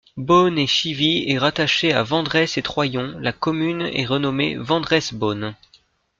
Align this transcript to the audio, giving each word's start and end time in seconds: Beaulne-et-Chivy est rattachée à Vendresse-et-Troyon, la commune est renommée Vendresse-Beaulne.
Beaulne-et-Chivy 0.17 1.25
est 1.29 1.37
rattachée 1.37 1.93
à 1.93 2.01
Vendresse-et-Troyon, 2.01 3.19
la 3.19 3.31
commune 3.33 3.81
est 3.93 4.07
renommée 4.07 4.57
Vendresse-Beaulne. 4.57 5.53